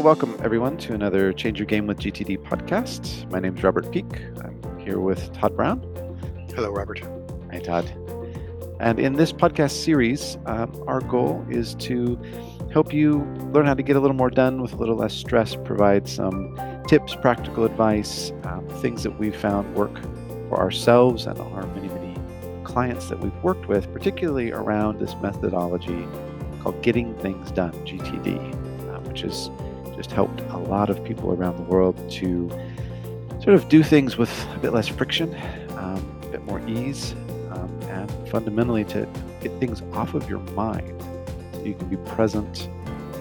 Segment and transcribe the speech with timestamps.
[0.00, 3.30] So, welcome everyone to another Change Your Game with GTD podcast.
[3.30, 4.22] My name is Robert Peake.
[4.42, 5.82] I'm here with Todd Brown.
[6.54, 7.02] Hello, Robert.
[7.52, 7.84] Hi, Todd.
[8.80, 12.18] And in this podcast series, um, our goal is to
[12.72, 15.54] help you learn how to get a little more done with a little less stress,
[15.54, 16.58] provide some
[16.88, 19.94] tips, practical advice, um, things that we've found work
[20.48, 22.16] for ourselves and our many, many
[22.64, 26.08] clients that we've worked with, particularly around this methodology
[26.62, 28.38] called Getting Things Done, GTD,
[28.88, 29.50] uh, which has
[30.00, 32.48] just helped a lot of people around the world to
[33.42, 35.34] sort of do things with a bit less friction,
[35.76, 37.12] um, a bit more ease,
[37.50, 39.06] um, and fundamentally to
[39.42, 40.98] get things off of your mind
[41.52, 42.70] so you can be present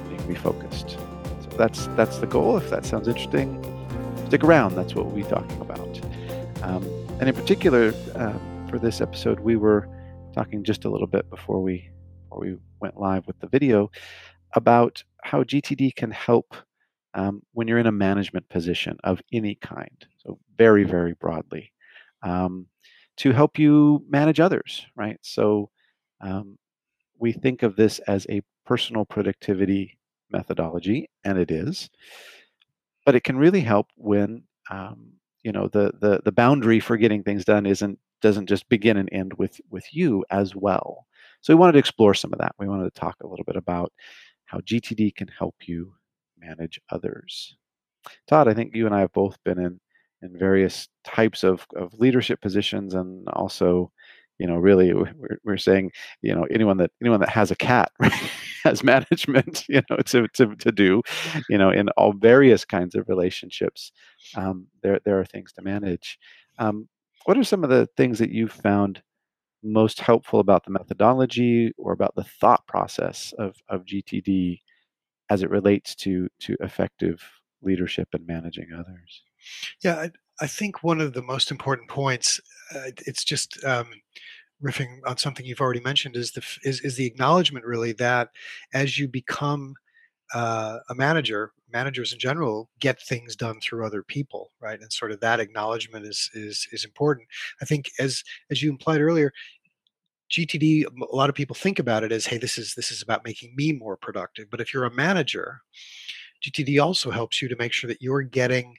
[0.10, 0.92] you can be focused.
[0.92, 2.56] So that's that's the goal.
[2.56, 3.62] If that sounds interesting,
[4.28, 4.76] stick around.
[4.76, 6.00] That's what we'll be talking about.
[6.64, 6.86] Um,
[7.20, 9.90] and in particular, uh, for this episode, we were
[10.34, 11.90] talking just a little bit before we
[12.24, 13.92] before we went live with the video
[14.54, 16.56] about how GTD can help
[17.14, 20.06] um, when you're in a management position of any kind.
[20.18, 21.72] So very very broadly.
[22.24, 22.68] Um,
[23.18, 25.18] to help you manage others, right?
[25.22, 25.70] So
[26.22, 26.58] um,
[27.20, 29.98] we think of this as a personal productivity
[30.32, 31.90] methodology, and it is,
[33.06, 35.14] but it can really help when um,
[35.44, 39.10] you know the, the the boundary for getting things done isn't doesn't just begin and
[39.12, 41.06] end with with you as well.
[41.42, 42.56] So we wanted to explore some of that.
[42.60, 43.92] We wanted to talk a little bit about
[44.46, 45.94] how GTD can help you
[46.40, 47.56] manage others.
[48.28, 49.80] Todd, I think you and I have both been in
[50.22, 53.92] in various types of, of leadership positions and also
[54.38, 57.92] you know really we're, we're saying you know anyone that anyone that has a cat
[58.00, 58.14] right,
[58.64, 61.02] has management you know to, to, to do
[61.50, 63.92] you know in all various kinds of relationships
[64.36, 66.18] um, there there are things to manage
[66.58, 66.88] um,
[67.26, 69.02] what are some of the things that you've found
[69.62, 74.60] most helpful about the methodology or about the thought process of, of gtd
[75.30, 77.24] as it relates to to effective
[77.62, 79.24] leadership and managing others
[79.82, 82.40] yeah, I, I think one of the most important points,
[82.76, 83.88] uh, it's just um,
[84.64, 88.30] riffing on something you've already mentioned, is the is, is the acknowledgement really that
[88.74, 89.76] as you become
[90.34, 94.80] uh, a manager, managers in general get things done through other people, right?
[94.80, 97.28] And sort of that acknowledgement is is is important.
[97.62, 99.32] I think as as you implied earlier,
[100.32, 103.26] GTD, a lot of people think about it as, hey, this is this is about
[103.26, 104.50] making me more productive.
[104.50, 105.62] But if you're a manager,
[106.46, 108.76] GTD also helps you to make sure that you're getting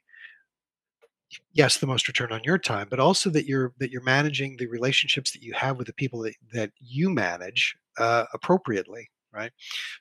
[1.52, 4.66] yes the most return on your time but also that you're that you're managing the
[4.66, 9.52] relationships that you have with the people that, that you manage uh, appropriately right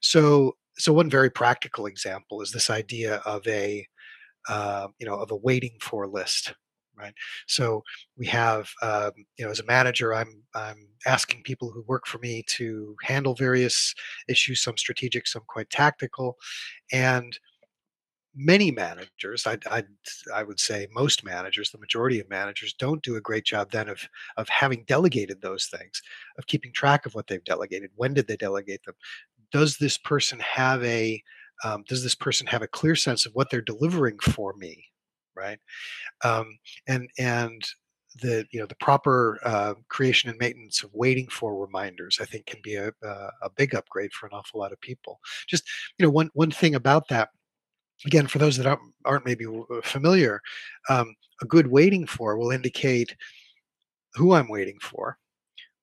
[0.02, 3.86] so so one very practical example is this idea of a
[4.48, 6.54] uh, you know of a waiting for list
[7.00, 7.14] right?
[7.48, 7.84] So
[8.18, 12.20] we have um, you know as a manager i'm i'm asking people who work for
[12.20, 13.94] me to handle various
[14.28, 16.38] issues some strategic some quite tactical
[16.92, 17.40] and
[18.36, 19.84] many managers I, I
[20.34, 23.90] i would say most managers the majority of managers don't do a great job then
[23.90, 26.02] of of having delegated those things
[26.38, 28.96] of keeping track of what they've delegated when did they delegate them?
[29.52, 31.22] Does this person have a
[31.64, 34.86] um, does this person have a clear sense of what they're delivering for me
[35.40, 35.60] right
[36.26, 36.58] um,
[36.88, 37.64] and and
[38.22, 42.46] the you know the proper uh, creation and maintenance of waiting for reminders i think
[42.46, 45.64] can be a, a, a big upgrade for an awful lot of people just
[45.98, 47.30] you know one one thing about that
[48.06, 50.42] again, for those that aren't, aren't maybe uh, familiar,
[50.90, 53.16] um, a good waiting for will indicate
[54.16, 55.18] who I'm waiting for,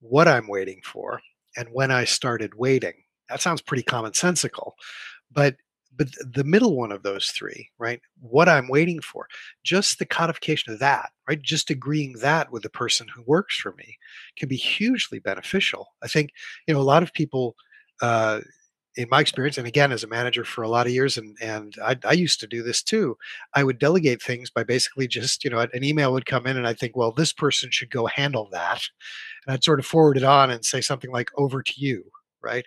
[0.00, 1.20] what I'm waiting for,
[1.56, 2.94] and when I started waiting.
[3.28, 4.72] That sounds pretty commonsensical,
[5.32, 5.56] but
[5.96, 8.00] but the middle one of those three, right?
[8.20, 9.28] What I'm waiting for,
[9.64, 11.40] just the codification of that, right?
[11.40, 13.98] Just agreeing that with the person who works for me
[14.36, 15.88] can be hugely beneficial.
[16.02, 16.30] I think
[16.66, 17.56] you know a lot of people
[18.02, 18.40] uh,
[18.96, 21.74] in my experience, and again, as a manager for a lot of years, and and
[21.84, 23.16] I, I, used to do this too.
[23.54, 26.66] I would delegate things by basically just you know an email would come in, and
[26.66, 28.82] I think, well, this person should go handle that,
[29.46, 32.10] and I'd sort of forward it on and say something like, "Over to you."
[32.46, 32.64] Right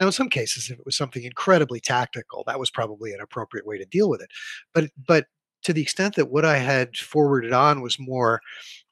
[0.00, 3.66] now, in some cases, if it was something incredibly tactical, that was probably an appropriate
[3.66, 4.30] way to deal with it.
[4.74, 5.26] But but
[5.64, 8.40] to the extent that what I had forwarded on was more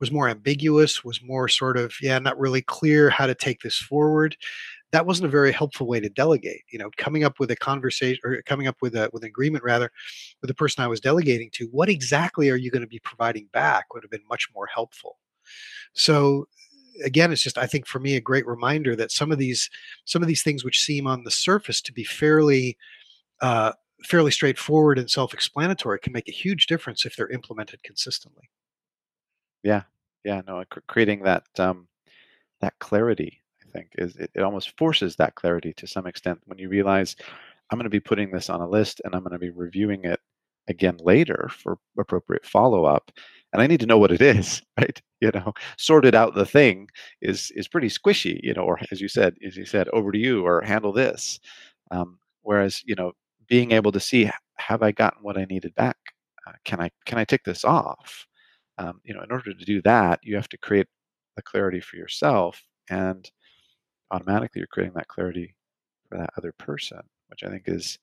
[0.00, 3.78] was more ambiguous, was more sort of yeah, not really clear how to take this
[3.78, 4.36] forward
[4.92, 8.20] that wasn't a very helpful way to delegate you know coming up with a conversation
[8.24, 9.90] or coming up with a with an agreement rather
[10.40, 13.48] with the person i was delegating to what exactly are you going to be providing
[13.52, 15.18] back would have been much more helpful
[15.94, 16.46] so
[17.04, 19.70] again it's just i think for me a great reminder that some of these
[20.04, 22.76] some of these things which seem on the surface to be fairly
[23.40, 23.72] uh,
[24.04, 28.48] fairly straightforward and self-explanatory can make a huge difference if they're implemented consistently.
[29.62, 29.82] Yeah.
[30.24, 31.88] Yeah no creating that um
[32.60, 36.58] that clarity I think is it, it almost forces that clarity to some extent when
[36.58, 37.16] you realize
[37.70, 40.04] I'm going to be putting this on a list and I'm going to be reviewing
[40.04, 40.20] it
[40.68, 43.10] again later for appropriate follow up
[43.52, 45.00] and I need to know what it is, right?
[45.20, 46.88] You know, sorted out the thing
[47.22, 50.18] is is pretty squishy, you know, or as you said, as you said, over to
[50.18, 51.40] you or handle this.
[51.90, 53.12] Um, whereas, you know,
[53.48, 55.96] being able to see have I gotten what I needed back?
[56.46, 58.26] Uh, can I can I take this off?
[58.78, 60.86] Um, you know, in order to do that, you have to create
[61.36, 63.30] the clarity for yourself, and
[64.10, 65.54] automatically you're creating that clarity
[66.08, 67.98] for that other person, which I think is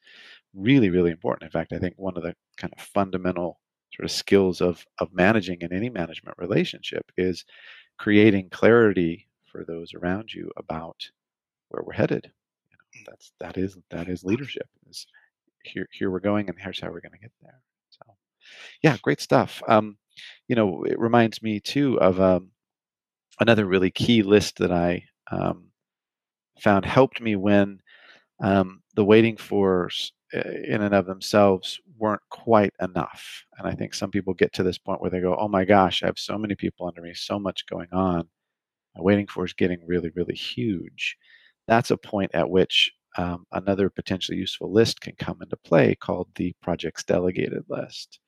[0.54, 1.44] really really important.
[1.46, 3.60] In fact, I think one of the kind of fundamental
[3.96, 7.46] sort of skills of of managing in any management relationship is
[7.98, 11.10] creating clarity for those around you about
[11.70, 12.32] where we're headed.
[12.70, 14.68] You know, that's that is that is leadership.
[14.90, 15.08] Is
[15.64, 17.62] here here we're going and here's how we're going to get there.
[17.90, 18.02] So,
[18.84, 19.62] yeah, great stuff.
[19.68, 19.98] Um,
[20.48, 22.52] you know, it reminds me too of um,
[23.40, 25.70] another really key list that I um,
[26.60, 27.80] found helped me when
[28.42, 29.90] um, the waiting for
[30.34, 33.44] uh, in and of themselves weren't quite enough.
[33.58, 36.04] And I think some people get to this point where they go, oh my gosh,
[36.04, 38.28] I have so many people under me, so much going on.
[38.96, 41.18] My waiting for is getting really, really huge.
[41.68, 46.28] That's a point at which um, another potentially useful list can come into play called
[46.36, 48.20] the projects delegated list.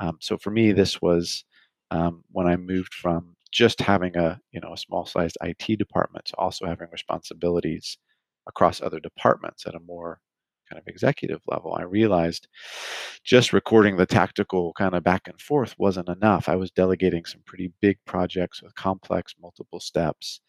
[0.00, 1.44] Um, so for me, this was
[1.90, 6.24] um, when I moved from just having a you know a small sized IT department
[6.26, 7.98] to also having responsibilities
[8.48, 10.18] across other departments at a more
[10.70, 11.74] kind of executive level.
[11.78, 12.48] I realized
[13.22, 16.48] just recording the tactical kind of back and forth wasn't enough.
[16.48, 20.40] I was delegating some pretty big projects with complex multiple steps.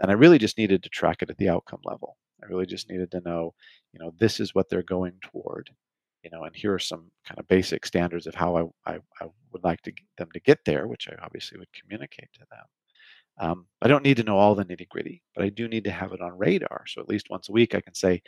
[0.00, 2.16] And I really just needed to track it at the outcome level.
[2.42, 3.54] I really just needed to know,
[3.92, 5.70] you know, this is what they're going toward,
[6.22, 9.26] you know, and here are some kind of basic standards of how I, I, I
[9.52, 12.64] would like to them to get there, which I obviously would communicate to them.
[13.38, 15.90] Um, I don't need to know all the nitty gritty, but I do need to
[15.90, 16.84] have it on radar.
[16.86, 18.22] So at least once a week, I can say,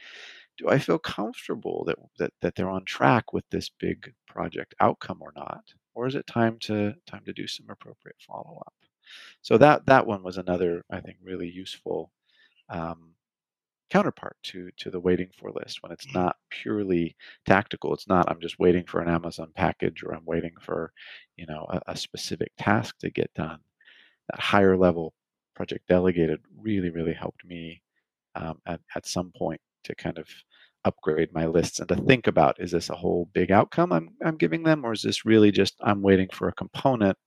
[0.59, 5.19] do I feel comfortable that, that that they're on track with this big project outcome
[5.21, 5.65] or not?
[5.95, 8.75] Or is it time to time to do some appropriate follow up?
[9.43, 12.11] So that that one was another, I think, really useful
[12.69, 13.15] um,
[13.91, 16.19] counterpart to to the waiting for list when it's mm-hmm.
[16.21, 17.17] not purely
[17.47, 17.95] tactical.
[17.95, 20.93] It's not I'm just waiting for an Amazon package or I'm waiting for
[21.37, 23.61] you know a, a specific task to get done.
[24.31, 25.15] That higher level
[25.55, 27.83] project delegated really really helped me
[28.35, 30.29] um, at, at some point to kind of
[30.85, 34.37] upgrade my lists and to think about is this a whole big outcome I'm, I'm
[34.37, 37.19] giving them or is this really just i'm waiting for a component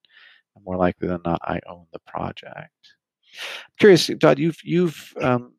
[0.55, 2.71] and more likely than not i own the project?
[3.35, 5.53] I'm curious todd you've you've um,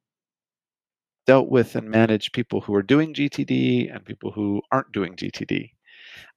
[1.26, 5.72] dealt with and managed people who are doing gtd and people who aren't doing gtd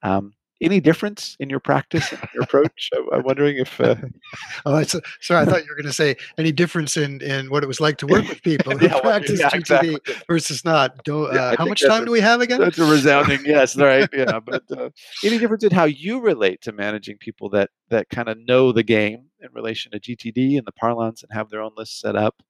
[0.01, 0.33] um,
[0.63, 2.89] any difference in your practice and your approach?
[3.12, 3.80] I'm wondering if.
[3.80, 3.95] Uh...
[4.65, 7.63] oh, so, sorry, I thought you were going to say any difference in in what
[7.63, 10.15] it was like to work with people who yeah, practice yeah, GTD exactly.
[10.27, 11.04] versus not.
[11.04, 12.60] Do, uh, yeah, how much time a, do we have again?
[12.60, 14.10] That's a resounding yes, right?
[14.13, 14.89] Yeah, but uh,
[15.24, 18.83] any difference in how you relate to managing people that that kind of know the
[18.83, 22.42] game in relation to GTD and the parlance and have their own list set up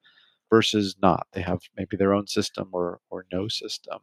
[0.49, 1.27] versus not?
[1.33, 3.99] They have maybe their own system or or no system.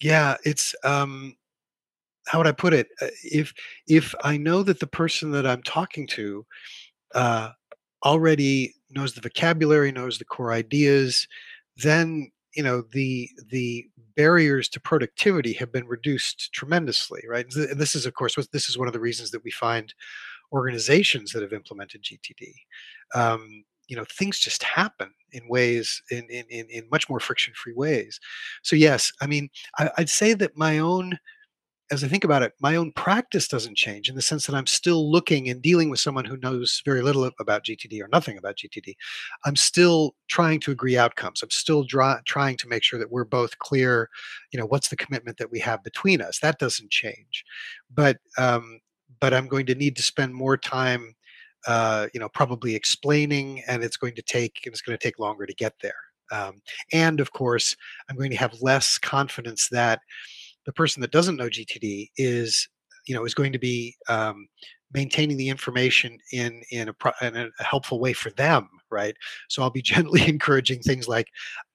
[0.00, 1.36] Yeah, it's um
[2.26, 2.88] how would I put it?
[3.00, 3.52] Uh, if
[3.86, 6.46] if I know that the person that I'm talking to
[7.14, 7.50] uh,
[8.04, 11.26] already knows the vocabulary, knows the core ideas,
[11.76, 17.46] then you know the the barriers to productivity have been reduced tremendously, right?
[17.54, 19.94] And this is, of course, this is one of the reasons that we find
[20.52, 22.52] organizations that have implemented GTD.
[23.14, 27.54] Um, you know, things just happen in ways in in in, in much more friction
[27.54, 28.20] free ways.
[28.62, 31.18] So yes, I mean, I, I'd say that my own
[31.92, 34.66] as I think about it, my own practice doesn't change in the sense that I'm
[34.66, 38.56] still looking and dealing with someone who knows very little about GTD or nothing about
[38.56, 38.94] GTD.
[39.44, 41.42] I'm still trying to agree outcomes.
[41.42, 44.08] I'm still trying to make sure that we're both clear.
[44.52, 46.38] You know, what's the commitment that we have between us?
[46.38, 47.44] That doesn't change,
[47.94, 48.80] but um,
[49.20, 51.14] but I'm going to need to spend more time.
[51.66, 55.44] Uh, you know, probably explaining, and it's going to take it's going to take longer
[55.44, 55.94] to get there.
[56.32, 57.76] Um, and of course,
[58.08, 60.00] I'm going to have less confidence that
[60.66, 62.68] the person that doesn't know GTD is
[63.06, 64.46] you know is going to be um,
[64.92, 69.16] maintaining the information in in a, pro- in a, helpful way for them right?
[69.48, 71.28] So i'll be gently encouraging things like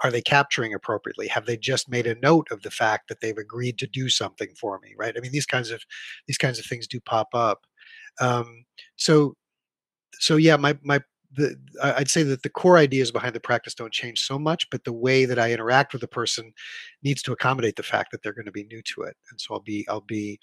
[0.03, 1.27] are they capturing appropriately?
[1.27, 4.50] Have they just made a note of the fact that they've agreed to do something
[4.60, 4.94] for me?
[4.98, 5.15] Right?
[5.17, 5.82] I mean these kinds of
[6.27, 7.65] these kinds of things do pop up.
[8.22, 8.65] Um,
[8.96, 9.34] so
[10.20, 11.01] so yeah my my
[11.34, 14.84] the I'd say that the core ideas behind the practice don't change so much, but
[14.84, 16.53] the way that I interact with the person
[17.03, 19.17] needs to accommodate the fact that they're going to be new to it.
[19.29, 20.39] And so I'll be I'll be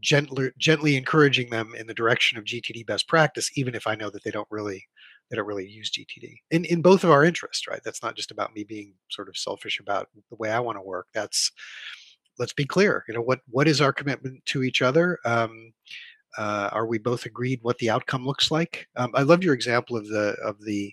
[0.00, 4.10] gently gently encouraging them in the direction of GTD best practice, even if I know
[4.10, 4.84] that they don't really
[5.30, 6.34] they don't really use GTD.
[6.50, 7.80] In in both of our interests, right?
[7.84, 10.82] That's not just about me being sort of selfish about the way I want to
[10.82, 11.06] work.
[11.14, 11.52] That's
[12.38, 13.04] let's be clear.
[13.08, 15.18] You know what what is our commitment to each other?
[15.24, 15.72] Um,
[16.36, 18.86] uh, are we both agreed what the outcome looks like?
[18.96, 20.92] Um, I love your example of the of the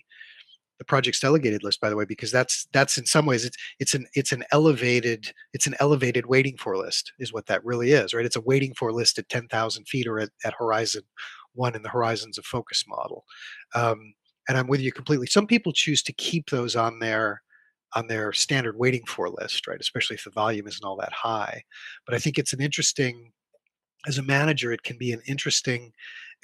[0.78, 3.94] the project's delegated list, by the way, because that's that's in some ways it's it's
[3.94, 8.12] an it's an elevated it's an elevated waiting for list is what that really is,
[8.12, 8.26] right?
[8.26, 11.02] It's a waiting for list at ten thousand feet or at, at horizon
[11.54, 13.24] one in the horizons of focus model.
[13.74, 14.14] Um,
[14.48, 15.26] and I'm with you completely.
[15.26, 17.42] Some people choose to keep those on their
[17.94, 19.80] on their standard waiting for list, right?
[19.80, 21.62] Especially if the volume isn't all that high.
[22.04, 23.32] But I think it's an interesting
[24.06, 25.92] as a manager, it can be an interesting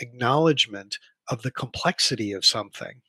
[0.01, 0.99] acknowledgement
[1.29, 3.01] of the complexity of something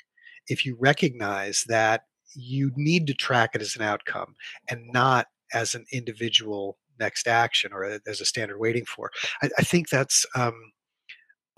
[0.48, 2.06] if you recognize that
[2.36, 4.36] you need to track it as an outcome
[4.70, 9.12] and not as an individual next action or as a standard waiting for.
[9.42, 10.72] I, I think that's um,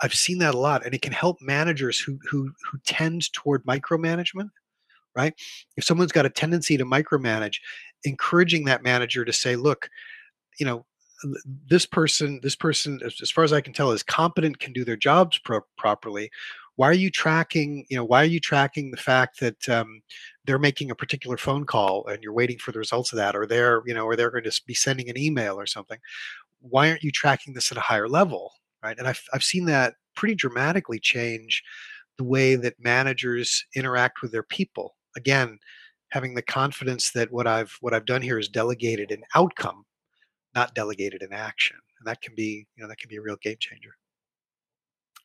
[0.00, 3.64] I've seen that a lot, and it can help managers who who who tend toward
[3.64, 4.50] micromanagement.
[5.16, 5.34] Right?
[5.76, 7.58] If someone's got a tendency to micromanage,
[8.02, 9.88] encouraging that manager to say, "Look,
[10.58, 10.84] you know,
[11.66, 14.96] this person this person as, far as i can tell is competent can do their
[14.96, 16.30] jobs pro- properly.
[16.76, 20.02] Why are you tracking you know why are you tracking the fact that um,
[20.44, 23.46] they're making a particular phone call and you're waiting for the results of that or
[23.46, 25.98] they're you know or they're going to be sending an email or something?
[26.60, 28.52] Why aren't you tracking this at a higher level
[28.82, 28.98] right?
[28.98, 31.62] And i've, I've seen that pretty dramatically change
[32.18, 34.94] the way that managers interact with their people.
[35.16, 35.58] Again
[36.14, 39.84] having the confidence that what i've what i've done here is delegated an outcome
[40.54, 43.36] not delegated in action and that can be you know that can be a real
[43.42, 43.94] game changer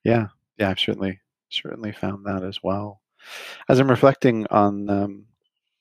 [0.03, 1.19] yeah yeah i've certainly
[1.50, 3.01] certainly found that as well.
[3.67, 5.25] As I'm reflecting on, um,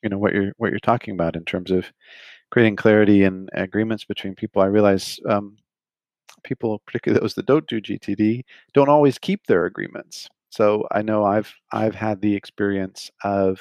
[0.02, 1.86] you know, what you're what you're talking about in terms of
[2.50, 5.56] creating clarity and agreements between people, I realize um,
[6.44, 8.42] people, particularly those that don't do GTD,
[8.74, 10.28] don't always keep their agreements.
[10.50, 13.60] So I know I've I've had the experience of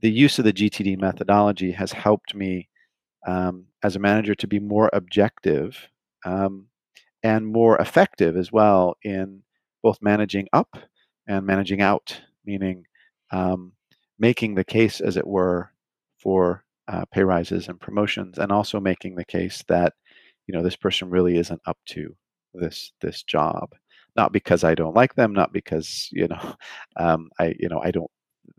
[0.00, 2.68] the use of the GTD methodology has helped me
[3.26, 5.88] um, as a manager to be more objective
[6.24, 6.66] um,
[7.22, 9.42] and more effective as well in
[9.82, 10.76] both managing up
[11.28, 12.84] and managing out, meaning
[13.32, 13.72] um,
[14.18, 15.70] making the case, as it were,
[16.18, 19.92] for uh, pay rises and promotions, and also making the case that
[20.46, 22.14] you know this person really isn't up to
[22.54, 23.70] this this job.
[24.16, 26.54] Not because I don't like them, not because you know
[26.96, 28.10] um, I you know I don't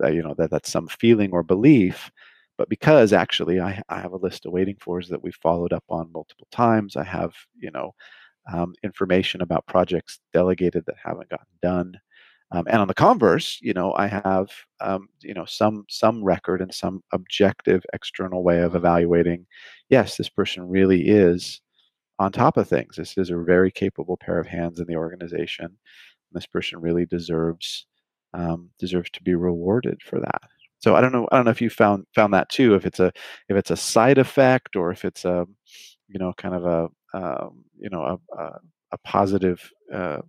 [0.03, 2.11] uh, you know that that's some feeling or belief,
[2.57, 5.83] but because actually I, I have a list of waiting fors that we've followed up
[5.89, 6.95] on multiple times.
[6.95, 7.93] I have you know
[8.51, 11.93] um, information about projects delegated that haven't gotten done.
[12.51, 14.49] Um, and on the converse, you know, I have
[14.79, 19.45] um, you know some some record and some objective external way of evaluating.
[19.89, 21.61] Yes, this person really is
[22.19, 22.95] on top of things.
[22.95, 25.77] This is a very capable pair of hands in the organization.
[26.31, 27.85] This person really deserves
[28.33, 30.41] um, deserves to be rewarded for that.
[30.79, 31.27] So I don't know.
[31.31, 32.75] I don't know if you found found that too.
[32.75, 33.11] If it's a
[33.49, 35.45] if it's a side effect or if it's a
[36.07, 38.59] you know kind of a um, you know a, a,
[38.93, 40.21] a positive uh,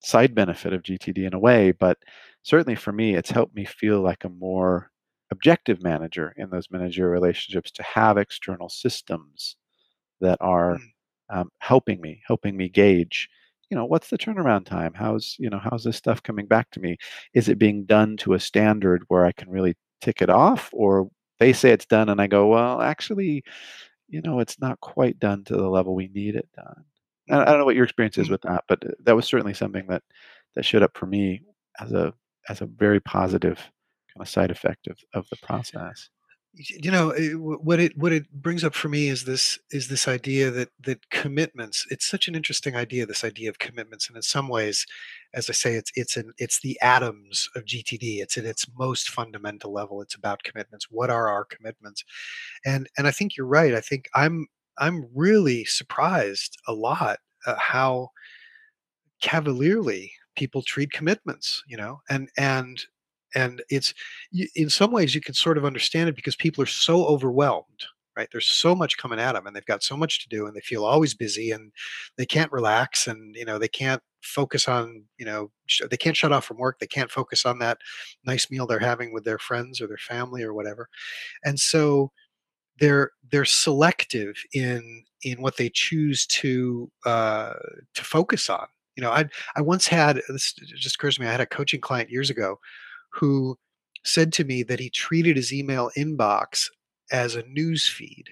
[0.00, 1.98] side benefit of GTD in a way, but
[2.42, 4.90] certainly for me, it's helped me feel like a more
[5.30, 9.56] objective manager in those managerial relationships to have external systems
[10.20, 11.36] that are mm.
[11.36, 13.28] um, helping me, helping me gauge
[13.70, 14.94] you know what's the turnaround time?
[14.94, 16.96] How's you know how's this stuff coming back to me?
[17.34, 20.70] Is it being done to a standard where i can really tick it off?
[20.72, 23.44] Or they say it's done and i go well actually
[24.08, 26.84] you know, it's not quite done to the level we need it done.
[27.30, 28.32] I don't know what your experience is mm-hmm.
[28.32, 30.02] with that, but uh, that was certainly something that
[30.54, 31.42] that showed up for me
[31.78, 32.14] as a
[32.48, 36.08] as a very positive kind of side effect of, of the process
[36.54, 40.08] you know eh, what it what it brings up for me is this is this
[40.08, 44.22] idea that that commitments it's such an interesting idea this idea of commitments and in
[44.22, 44.86] some ways
[45.34, 49.10] as i say it's it's an it's the atoms of gtd it's at its most
[49.10, 52.04] fundamental level it's about commitments what are our commitments?
[52.64, 54.46] And and i think you're right i think i'm
[54.78, 58.08] i'm really surprised a lot how
[59.20, 62.86] cavalierly people treat commitments you know and and
[63.34, 63.94] and it's
[64.56, 67.86] in some ways you can sort of understand it because people are so overwhelmed
[68.18, 68.28] right?
[68.32, 70.60] There's so much coming at them and they've got so much to do and they
[70.60, 71.70] feel always busy and
[72.16, 76.16] they can't relax and you know they can't focus on you know sh- they can't
[76.16, 77.78] shut off from work they can't focus on that
[78.26, 80.88] nice meal they're having with their friends or their family or whatever
[81.44, 82.10] and so
[82.80, 87.52] they're they're selective in in what they choose to uh,
[87.94, 88.66] to focus on
[88.96, 89.24] you know i
[89.56, 92.58] i once had this just occurs to me i had a coaching client years ago
[93.12, 93.58] who
[94.04, 96.68] said to me that he treated his email inbox
[97.10, 98.24] as a news feed.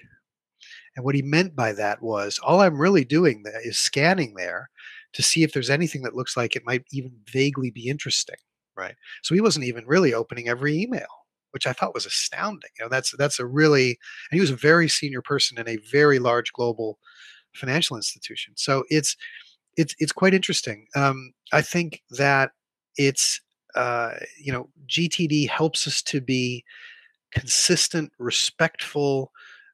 [0.95, 4.69] And what he meant by that was all I'm really doing is scanning there
[5.13, 8.37] to see if there's anything that looks like it might even vaguely be interesting,
[8.75, 8.95] right?
[9.23, 11.07] So he wasn't even really opening every email,
[11.51, 12.69] which I thought was astounding.
[12.79, 13.89] You know, that's that's a really
[14.31, 16.97] and he was a very senior person in a very large global
[17.53, 18.53] financial institution.
[18.57, 19.15] So it's
[19.75, 20.87] it's it's quite interesting.
[20.95, 22.51] Um, I think that
[22.97, 23.39] it's
[23.77, 26.63] uh, you know GTD helps us to be
[27.31, 29.31] consistent, respectful,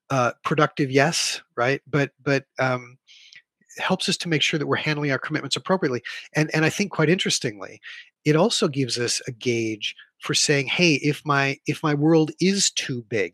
[0.10, 0.92] uh, productive.
[0.92, 2.98] Yes, right, but but um,
[3.80, 6.04] helps us to make sure that we're handling our commitments appropriately.
[6.34, 7.82] And and I think quite interestingly,
[8.26, 12.72] it also gives us a gauge for saying, hey, if my if my world is
[12.72, 13.34] too big,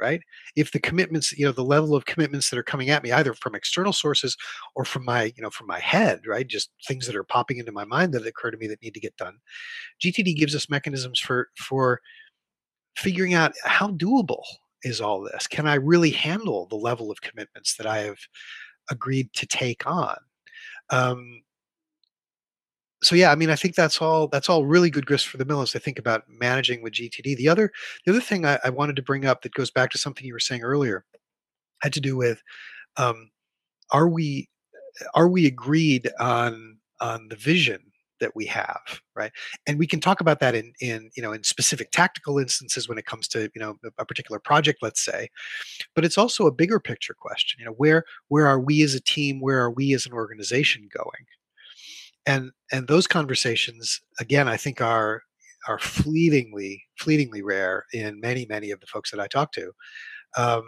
[0.00, 0.20] right?
[0.56, 3.34] If the commitments, you know, the level of commitments that are coming at me, either
[3.34, 4.36] from external sources
[4.74, 6.46] or from my, you know, from my head, right?
[6.46, 9.00] Just things that are popping into my mind that occur to me that need to
[9.00, 9.38] get done.
[10.02, 12.00] GTD gives us mechanisms for for
[12.96, 14.42] figuring out how doable
[14.82, 15.46] is all this.
[15.46, 18.18] Can I really handle the level of commitments that I have
[18.90, 20.16] agreed to take on?
[20.90, 21.42] Um,
[23.02, 24.28] so yeah, I mean, I think that's all.
[24.28, 27.36] That's all really good grist for the mill as I think about managing with GTD.
[27.36, 27.72] The other,
[28.04, 30.34] the other thing I, I wanted to bring up that goes back to something you
[30.34, 31.04] were saying earlier,
[31.82, 32.42] had to do with,
[32.98, 33.30] um,
[33.90, 34.48] are we,
[35.14, 37.80] are we agreed on on the vision
[38.20, 39.32] that we have, right?
[39.66, 42.98] And we can talk about that in in you know in specific tactical instances when
[42.98, 45.28] it comes to you know a particular project, let's say.
[45.94, 47.58] But it's also a bigger picture question.
[47.60, 49.40] You know, where where are we as a team?
[49.40, 51.24] Where are we as an organization going?
[52.26, 55.22] And and those conversations again i think are
[55.68, 59.72] are fleetingly fleetingly rare in many many of the folks that i talk to.
[60.36, 60.62] Um,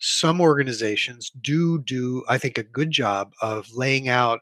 [0.00, 4.40] some organizations do do i think a good job of laying out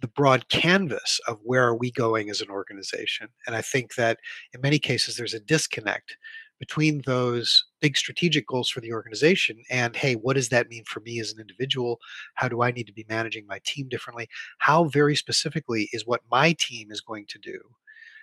[0.00, 4.18] the broad canvas of where are we going as an organization and i think that
[4.54, 6.16] in many cases there's a disconnect
[6.58, 11.00] between those big strategic goals for the organization and hey what does that mean for
[11.00, 11.98] me as an individual?
[12.34, 14.28] How do i need to be managing my team differently?
[14.58, 17.58] How very specifically is what my team is going to do?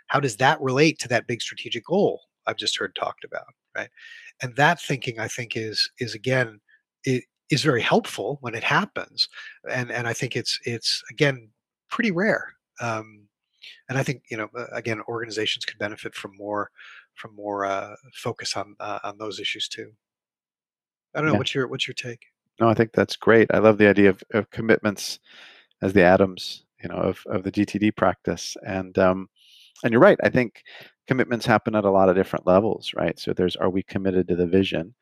[0.07, 3.89] How does that relate to that big strategic goal i've just heard talked about right?
[4.41, 6.59] And that thinking i think is is again
[7.03, 9.27] it is very helpful when it happens
[9.69, 11.49] and and i think it's it's again
[11.89, 13.27] pretty rare um,
[13.89, 16.71] and i think you know again organizations could benefit from more
[17.15, 19.91] from more uh, focus on uh, on those issues too.
[21.15, 21.33] I don't know.
[21.33, 21.37] Yeah.
[21.39, 22.25] What's your what's your take?
[22.59, 23.49] No, I think that's great.
[23.53, 25.19] I love the idea of, of commitments
[25.81, 28.55] as the atoms, you know, of, of the GTD practice.
[28.65, 29.29] And um,
[29.83, 30.19] and you're right.
[30.23, 30.63] I think
[31.07, 33.17] commitments happen at a lot of different levels, right?
[33.19, 34.93] So there's are we committed to the vision,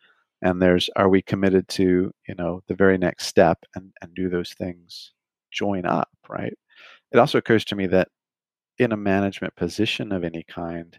[0.41, 4.30] and there's are we committed to you know the very next step, and and do
[4.30, 5.13] those things
[5.52, 6.54] join up, right?
[7.12, 8.10] It also occurs to me that
[8.78, 10.98] in a management position of any kind,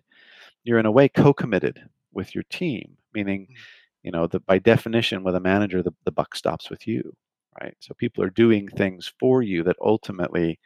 [0.65, 3.55] you're in a way co-committed with your team, meaning, mm.
[4.03, 7.15] you know, that by definition, with a manager, the, the buck stops with you,
[7.61, 7.75] right?
[7.81, 10.59] So people are doing things for you that ultimately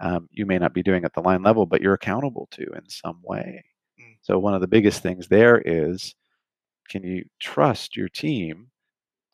[0.00, 2.88] um, you may not be doing at the line level, but you're accountable to in
[2.88, 3.64] some way.
[4.00, 4.16] Mm.
[4.22, 6.14] So one of the biggest things there is,
[6.88, 8.68] can you trust your team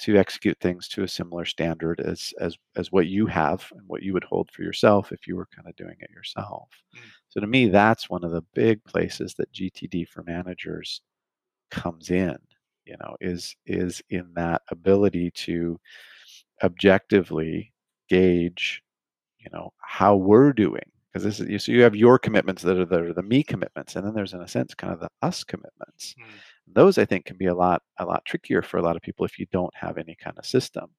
[0.00, 4.02] to execute things to a similar standard as as as what you have and what
[4.02, 6.68] you would hold for yourself if you were kind of doing it yourself.
[6.96, 7.00] Mm.
[7.30, 11.02] So to me, that's one of the big places that GTD for managers
[11.70, 12.36] comes in.
[12.84, 15.78] You know, is is in that ability to
[16.62, 17.72] objectively
[18.08, 18.82] gauge,
[19.38, 22.86] you know, how we're doing because this is so you have your commitments that are
[22.86, 26.14] the, the me commitments, and then there's in a sense kind of the us commitments.
[26.18, 26.24] Mm
[26.74, 29.24] those I think can be a lot a lot trickier for a lot of people
[29.24, 30.90] if you don't have any kind of system.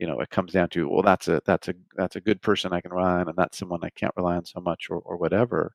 [0.00, 2.72] You know, it comes down to well, that's a that's a that's a good person
[2.74, 5.18] I can rely on, and that's someone I can't rely on so much, or or
[5.18, 5.74] whatever.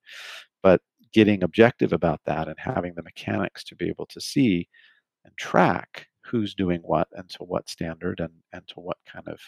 [0.63, 0.81] But
[1.13, 4.67] getting objective about that and having the mechanics to be able to see
[5.25, 9.39] and track who's doing what and to what standard and and to what kind of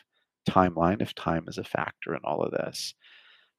[0.50, 2.94] timeline if time is a factor in all of this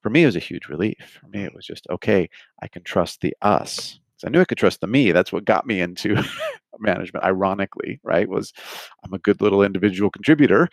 [0.01, 2.29] for me it was a huge relief for me it was just okay
[2.63, 5.11] i can trust the us I knew I could trust the me.
[5.11, 6.21] That's what got me into
[6.79, 7.25] management.
[7.25, 8.27] Ironically, right?
[8.27, 8.53] Was
[9.03, 10.69] I'm a good little individual contributor.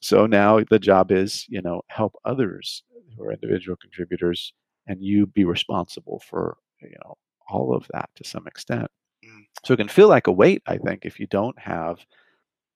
[0.00, 2.82] So now the job is, you know, help others
[3.16, 4.52] who are individual contributors,
[4.86, 7.14] and you be responsible for, you know,
[7.48, 8.88] all of that to some extent.
[9.24, 9.46] Mm.
[9.64, 12.04] So it can feel like a weight, I think, if you don't have,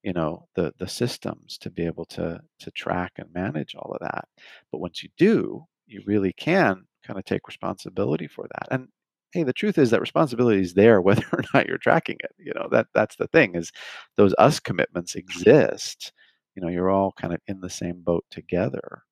[0.02, 4.00] you know, the the systems to be able to to track and manage all of
[4.00, 4.26] that.
[4.72, 8.68] But once you do, you really can kind of take responsibility for that.
[8.70, 8.88] And
[9.33, 12.53] hey the truth is that responsibility is there whether or not you're tracking it you
[12.55, 13.73] know that that's the thing is
[14.16, 16.12] those us commitments exist
[16.55, 19.03] you know you're all kind of in the same boat together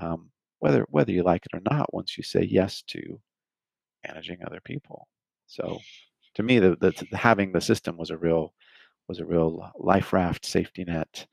[0.00, 3.20] um, whether whether you like it or not once you say yes to
[4.06, 5.08] managing other people.
[5.46, 5.78] So
[6.34, 8.52] to me the, the having the system was a real
[9.08, 11.26] was a real life raft safety net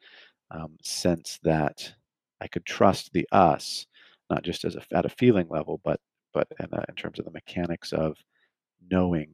[0.51, 1.91] um, sense that
[2.41, 3.87] i could trust the us
[4.29, 5.99] not just as a, at a feeling level but
[6.33, 8.17] but in, uh, in terms of the mechanics of
[8.89, 9.33] knowing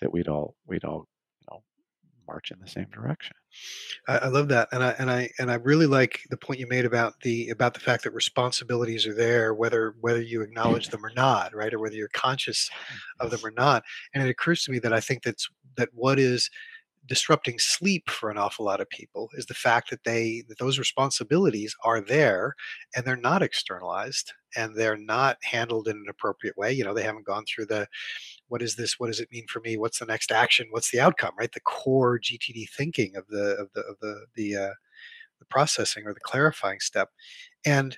[0.00, 1.06] that we'd all we'd all
[1.40, 1.62] you know
[2.26, 3.34] march in the same direction.
[4.08, 6.66] I, I love that, and I and I and I really like the point you
[6.68, 11.04] made about the about the fact that responsibilities are there, whether whether you acknowledge them
[11.04, 12.70] or not, right, or whether you're conscious
[13.18, 13.82] of them or not.
[14.14, 16.50] And it occurs to me that I think that's that what is
[17.06, 20.78] disrupting sleep for an awful lot of people is the fact that they that those
[20.78, 22.54] responsibilities are there
[22.94, 27.02] and they're not externalized and they're not handled in an appropriate way you know they
[27.02, 27.86] haven't gone through the
[28.50, 29.76] what is this what does it mean for me?
[29.76, 30.66] What's the next action?
[30.70, 31.34] What's the outcome?
[31.38, 31.52] Right?
[31.52, 34.74] The core gtd thinking of the of the of the the, uh,
[35.38, 37.10] the processing or the clarifying step.
[37.64, 37.96] And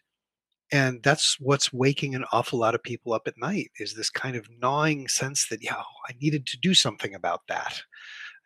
[0.71, 4.37] and that's what's waking an awful lot of people up at night is this kind
[4.37, 7.83] of gnawing sense that yeah i needed to do something about that.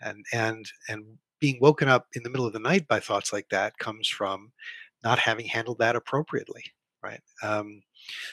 [0.00, 1.04] And and and
[1.40, 4.52] being woken up in the middle of the night by thoughts like that comes from
[5.02, 6.64] not having handled that appropriately
[7.02, 7.82] right um,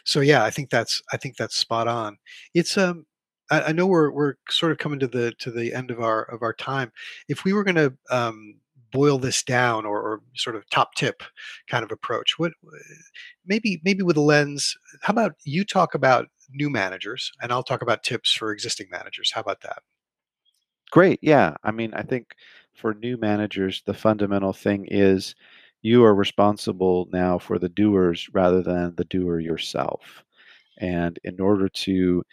[0.04, 2.18] so yeah i think that's i think that's spot on
[2.54, 3.06] it's um
[3.52, 6.24] I, I know we're we're sort of coming to the to the end of our
[6.24, 6.94] of our time.
[7.28, 8.56] If we were going to um,
[8.94, 11.24] boil this down or, or, sort of top tip
[11.68, 12.54] kind of approach, what
[13.46, 14.78] maybe maybe with a lens?
[15.02, 19.32] How about you talk about new managers and I'll talk about tips for existing managers.
[19.34, 19.82] How about that?
[20.92, 21.20] Great.
[21.22, 21.56] Yeah.
[21.64, 22.36] I mean, I think
[22.74, 25.36] for new managers, the fundamental thing is
[25.84, 30.24] you are responsible now for the doers rather than the doer yourself.
[30.80, 32.24] And in order to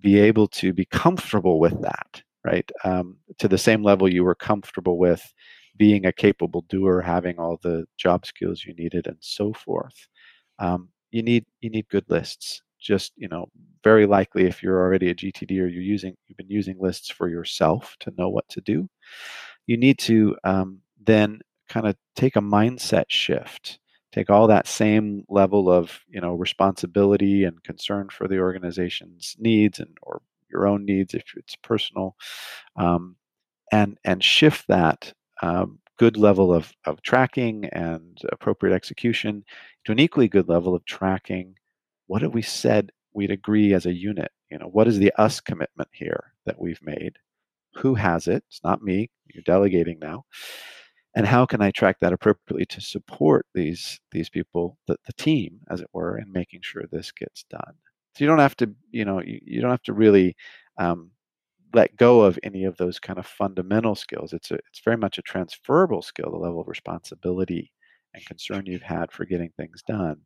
[0.00, 2.70] be able to be comfortable with that, right?
[2.84, 5.32] Um, to the same level you were comfortable with
[5.76, 10.08] being a capable doer, having all the job skills you needed, and so forth.
[10.58, 12.62] Um, you need you need good lists.
[12.80, 13.46] Just you know,
[13.84, 17.28] very likely if you're already a GTD or you're using you've been using lists for
[17.28, 18.88] yourself to know what to do,
[19.66, 21.40] you need to um, then
[21.72, 23.78] kind of take a mindset shift
[24.12, 29.78] take all that same level of you know responsibility and concern for the organization's needs
[29.80, 32.14] and or your own needs if it's personal
[32.76, 33.16] um,
[33.72, 39.44] and and shift that um, good level of, of tracking and appropriate execution
[39.84, 41.54] to an equally good level of tracking
[42.06, 44.30] what have we said we'd agree as a unit?
[44.50, 47.16] You know what is the us commitment here that we've made?
[47.76, 48.44] Who has it?
[48.48, 49.10] It's not me.
[49.32, 50.24] You're delegating now
[51.14, 55.60] and how can I track that appropriately to support these these people, the, the team,
[55.70, 57.74] as it were, in making sure this gets done.
[58.16, 60.36] So you don't have to, you know, you, you don't have to really
[60.78, 61.10] um,
[61.74, 64.32] let go of any of those kind of fundamental skills.
[64.32, 67.72] It's a, it's very much a transferable skill, the level of responsibility
[68.14, 70.16] and concern you've had for getting things done.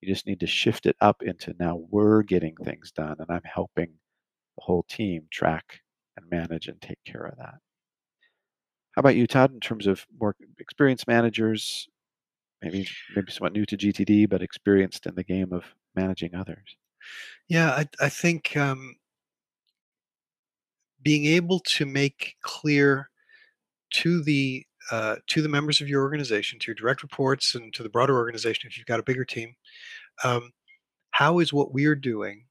[0.00, 3.44] You just need to shift it up into now we're getting things done, and I'm
[3.44, 3.92] helping
[4.56, 5.80] the whole team track
[6.16, 7.54] and manage and take care of that.
[8.94, 11.88] How about you, Todd, in terms of more experienced managers,
[12.60, 16.76] maybe maybe somewhat new to GTD, but experienced in the game of managing others?
[17.48, 18.96] Yeah, I, I think um,
[21.02, 23.10] being able to make clear
[23.94, 27.82] to the uh, to the members of your organization, to your direct reports, and to
[27.82, 29.54] the broader organization, if you've got a bigger team,
[30.24, 30.50] um,
[31.12, 32.44] how is what we're doing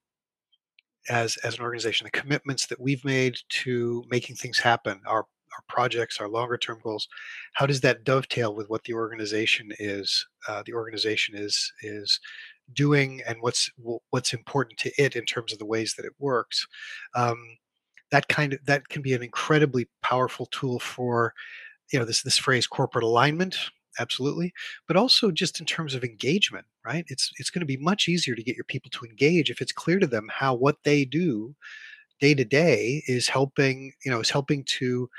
[1.10, 5.26] as as an organization, the commitments that we've made to making things happen, our
[5.58, 7.08] our projects, our longer term goals,
[7.54, 12.20] how does that dovetail with what the organization is uh, the organization is is
[12.74, 13.70] doing and what's
[14.12, 16.66] what's important to it in terms of the ways that it works.
[17.16, 17.58] Um,
[18.12, 21.34] that kind of that can be an incredibly powerful tool for
[21.92, 23.58] you know this this phrase corporate alignment
[24.00, 24.54] absolutely
[24.88, 28.36] but also just in terms of engagement right it's it's going to be much easier
[28.36, 31.54] to get your people to engage if it's clear to them how what they do
[32.22, 35.10] day to day is helping you know is helping to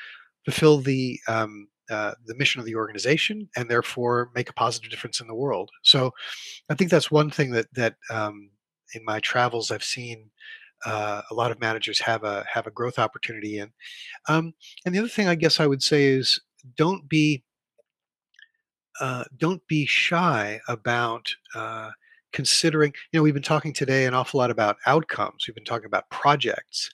[0.45, 5.21] fulfill the um, uh, the mission of the organization and therefore make a positive difference
[5.21, 5.71] in the world.
[5.83, 6.13] So
[6.71, 8.51] I think that's one thing that that um,
[8.95, 10.31] in my travels I've seen
[10.85, 13.71] uh, a lot of managers have a have a growth opportunity in.
[14.29, 16.41] Um, and the other thing I guess I would say is
[16.77, 17.45] don't be
[19.01, 21.91] uh, don't be shy about uh,
[22.33, 22.93] considering.
[23.13, 25.45] You know, we've been talking today an awful lot about outcomes.
[25.47, 26.91] We've been talking about projects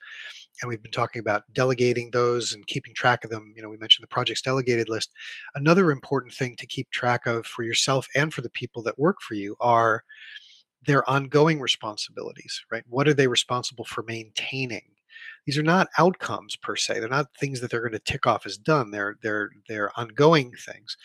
[0.61, 3.53] and we've been talking about delegating those and keeping track of them.
[3.57, 5.11] You know, we mentioned the projects delegated list.
[5.55, 9.21] Another important thing to keep track of for yourself and for the people that work
[9.21, 10.05] for you are
[10.85, 12.85] their ongoing responsibilities, right?
[12.89, 14.83] What are they responsible for maintaining?
[15.47, 17.01] These are not outcomes per se.
[17.01, 18.91] They're not things that they're going to tick off as done.
[18.91, 20.97] They're they're they're ongoing things.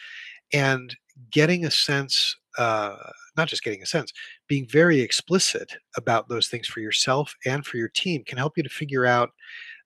[0.52, 0.96] And
[1.32, 2.96] getting a sense uh,
[3.38, 4.12] not just getting a sense,
[4.48, 8.64] being very explicit about those things for yourself and for your team can help you
[8.64, 9.32] to figure out,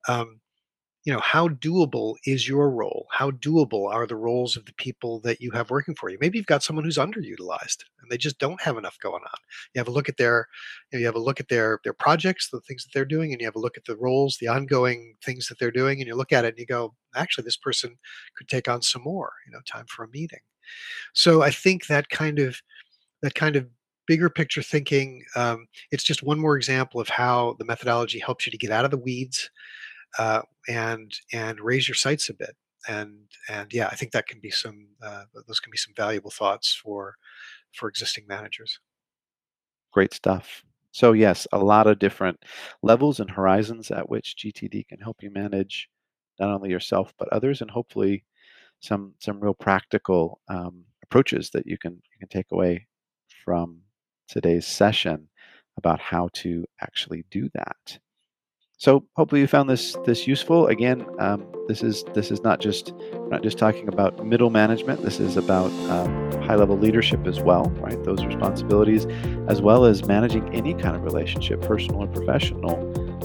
[0.07, 0.39] um,
[1.07, 3.07] you know how doable is your role?
[3.13, 6.17] How doable are the roles of the people that you have working for you?
[6.19, 9.39] Maybe you've got someone who's underutilized and they just don't have enough going on.
[9.73, 10.47] You have a look at their
[10.91, 13.31] you, know, you have a look at their their projects the things that they're doing
[13.31, 16.07] and you have a look at the roles the ongoing things that they're doing and
[16.07, 17.95] you look at it and you go actually this person
[18.37, 20.39] could take on some more you know time for a meeting
[21.13, 22.61] so i think that kind of
[23.21, 23.67] that kind of
[24.07, 28.51] bigger picture thinking um, it's just one more example of how the methodology helps you
[28.51, 29.51] to get out of the weeds
[30.17, 32.55] uh, and and raise your sights a bit.
[32.87, 36.31] And and yeah i think that can be some uh, those can be some valuable
[36.31, 37.15] thoughts for
[37.73, 38.79] for existing managers.
[39.91, 40.63] Great stuff.
[40.91, 42.43] So yes a lot of different
[42.81, 45.89] levels and horizons at which gtd can help you manage
[46.39, 48.23] not only yourself but others and hopefully
[48.79, 52.87] some some real practical um, approaches that you can you can take away
[53.43, 53.79] from
[54.27, 55.27] today's session
[55.77, 57.99] about how to actually do that
[58.79, 60.67] so hopefully you found this this useful.
[60.67, 62.93] Again, um, this is this is not just
[63.29, 65.01] not just talking about middle management.
[65.01, 68.01] This is about um, high level leadership as well, right?
[68.03, 69.07] Those responsibilities,
[69.47, 72.75] as well as managing any kind of relationship, personal and professional,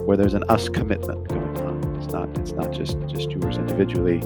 [0.07, 1.92] where there's an us commitment going on.
[2.13, 4.19] Not it's not just just yours individually.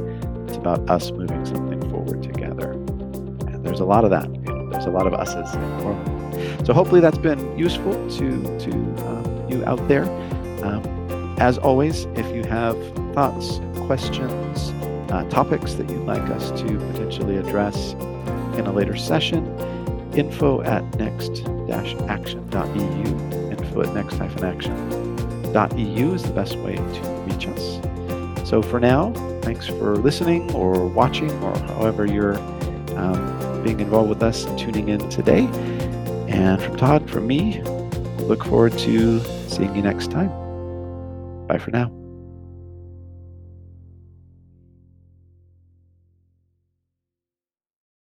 [0.49, 2.73] It's about us moving something forward together.
[2.73, 4.29] And there's a lot of that.
[4.29, 6.67] You know, there's a lot of us's in world.
[6.67, 8.73] So hopefully that's been useful to to
[9.07, 10.05] um, you out there.
[10.65, 12.77] Um, as always, if you have
[13.15, 14.73] thoughts, questions,
[15.11, 17.93] uh, topics that you'd like us to potentially address
[18.59, 19.47] in a later session,
[20.15, 28.49] info at next-action.eu, info at next-action.eu is the best way to us.
[28.49, 32.39] So for now, thanks for listening or watching or however you're
[32.97, 35.47] um, being involved with us and tuning in today.
[36.29, 37.61] And from Todd, from me,
[38.21, 40.29] look forward to seeing you next time.
[41.47, 42.06] Bye for now.